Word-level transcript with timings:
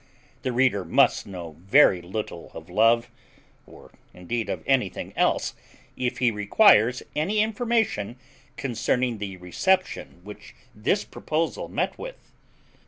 The 0.41 0.51
reader 0.51 0.83
must 0.83 1.27
know 1.27 1.57
very 1.59 2.01
little 2.01 2.49
of 2.55 2.71
love, 2.71 3.11
or 3.67 3.91
indeed 4.15 4.49
of 4.49 4.63
anything 4.65 5.13
else, 5.15 5.53
if 5.95 6.17
he 6.17 6.31
requires 6.31 7.03
any 7.15 7.39
information 7.41 8.15
concerning 8.57 9.19
the 9.19 9.37
reception 9.37 10.21
which 10.23 10.55
this 10.73 11.03
proposal 11.03 11.67
met 11.67 11.99
with. 11.99 12.31